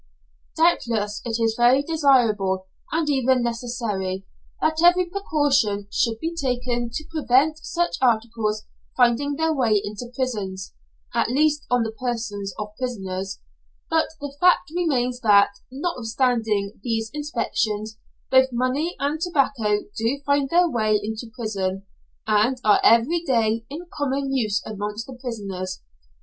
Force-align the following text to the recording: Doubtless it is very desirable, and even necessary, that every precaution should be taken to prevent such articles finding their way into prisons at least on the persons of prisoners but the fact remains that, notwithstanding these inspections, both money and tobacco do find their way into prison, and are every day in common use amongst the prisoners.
Doubtless 0.57 1.21
it 1.25 1.37
is 1.39 1.53
very 1.55 1.83
desirable, 1.83 2.65
and 2.91 3.07
even 3.07 3.43
necessary, 3.43 4.25
that 4.59 4.81
every 4.83 5.05
precaution 5.05 5.87
should 5.91 6.17
be 6.19 6.33
taken 6.35 6.89
to 6.91 7.05
prevent 7.11 7.59
such 7.59 7.97
articles 8.01 8.65
finding 8.97 9.35
their 9.35 9.53
way 9.53 9.79
into 9.85 10.11
prisons 10.15 10.73
at 11.13 11.29
least 11.29 11.67
on 11.69 11.83
the 11.83 11.91
persons 11.91 12.51
of 12.57 12.75
prisoners 12.79 13.41
but 13.91 14.07
the 14.19 14.35
fact 14.39 14.71
remains 14.75 15.19
that, 15.19 15.51
notwithstanding 15.71 16.79
these 16.81 17.11
inspections, 17.13 17.99
both 18.31 18.49
money 18.51 18.95
and 18.97 19.21
tobacco 19.21 19.81
do 19.95 20.19
find 20.25 20.49
their 20.49 20.67
way 20.67 20.99
into 20.99 21.29
prison, 21.35 21.85
and 22.25 22.59
are 22.63 22.79
every 22.83 23.21
day 23.23 23.65
in 23.69 23.85
common 23.93 24.33
use 24.33 24.63
amongst 24.65 25.05
the 25.05 25.13
prisoners. 25.13 25.83